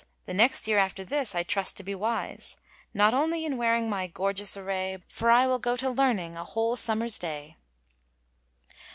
The 0.25 0.33
next 0.33 0.67
yere 0.67 0.79
after 0.79 1.05
this 1.05 1.35
I 1.35 1.43
trust 1.43 1.77
to 1.77 1.83
be 1.83 1.93
wyse, 1.93 2.55
Not 2.91 3.13
only 3.13 3.45
in 3.45 3.55
wering 3.55 3.87
my 3.87 4.07
gorgions 4.07 4.57
aray, 4.57 4.97
For 5.07 5.29
I 5.29 5.45
wyl 5.45 5.59
go 5.61 5.77
to 5.77 5.91
leamyng 5.91 6.35
a 6.37 6.43
hoole 6.43 6.75
somen 6.75 7.19
day.' 7.19 7.57